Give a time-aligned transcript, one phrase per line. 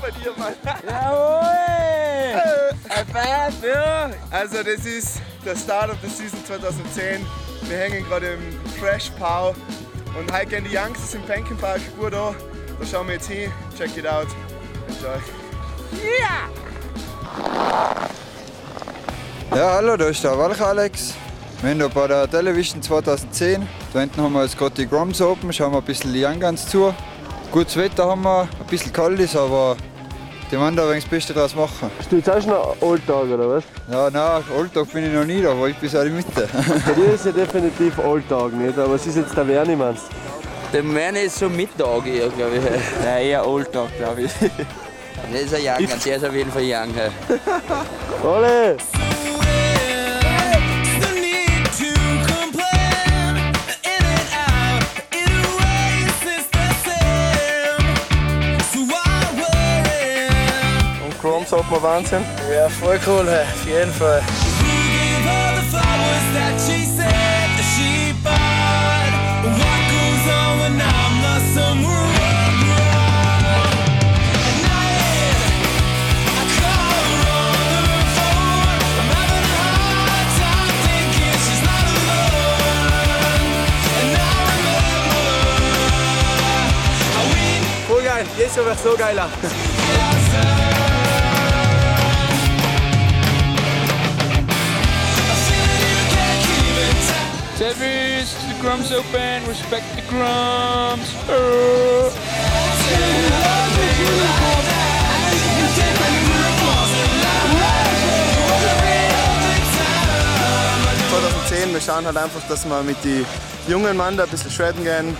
[0.00, 0.54] bei dir, Mann.
[0.88, 1.42] Jawohl!
[3.12, 4.10] Five, ja!
[4.30, 7.26] Also das ist der Start of the Season 2010.
[7.68, 8.40] Wir hängen gerade im
[8.80, 9.54] Fresh Pow
[10.18, 12.34] und heute gehen die Youngsters im Pankin Park gut an.
[12.78, 13.50] Da schauen wir jetzt hin.
[13.76, 14.28] Check it out.
[14.88, 15.20] Enjoy.
[19.54, 21.14] Ja, hallo, da ist der Walch Alex.
[21.60, 23.68] Wir sind da bei der Television 2010.
[23.92, 26.68] Da hinten haben wir jetzt gerade die Groms Open, schauen wir ein bisschen die Youngguns
[26.68, 26.94] zu.
[27.52, 29.76] Gutes Wetter haben wir, ein bisschen kalt ist, aber
[30.50, 31.90] die wollen da das Beste draus machen.
[31.98, 33.64] Bist du jetzt auch schon ein Alltag oder was?
[33.90, 36.48] Ja, nein, Alltag bin ich noch nie da, weil ich bis in die Mitte.
[36.86, 40.04] Bei dir ist ja definitiv Alltag nicht, aber es ist jetzt der Werni, meinst
[40.72, 42.62] Der meine ist so Mittag eher, glaube ich.
[43.04, 44.32] Ja, eher Alltag, glaube ich.
[45.30, 46.94] Der ist ein Young, der ist auf jeden Fall Young.
[46.94, 48.76] hey.
[61.62, 62.24] Sagt man Wahnsinn.
[62.52, 63.44] Ja, voll cool, hey.
[63.44, 64.22] auf jeden Fall.
[87.88, 89.28] Voll geil, Jahr wird so geiler.
[98.62, 101.08] Grums Open, respect the Grums.
[111.10, 113.26] 2010, wir schauen halt einfach, dass wir mit den
[113.66, 115.16] jungen Mann da ein bisschen shredden gehen,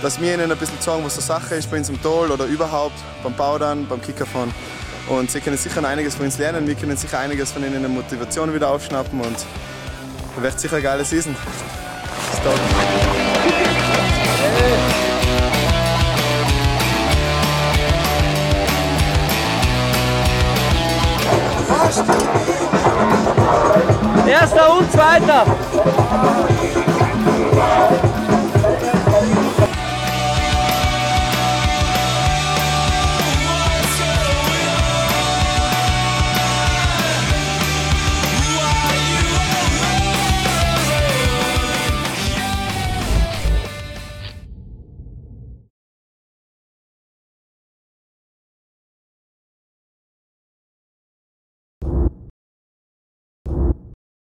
[0.00, 2.44] dass wir ihnen ein bisschen sagen, was so Sache ist bei uns im Tal oder
[2.44, 2.94] überhaupt
[3.24, 4.54] beim Baudern, beim Kickerfahren.
[5.08, 7.82] Und sie können sicher einiges von uns lernen, wir können sicher einiges von ihnen in
[7.82, 9.36] der Motivation wieder aufschnappen und
[10.40, 11.34] wird sicher eine geile Season.
[12.44, 12.84] Touchdown.
[24.28, 25.46] Erster und zweiter.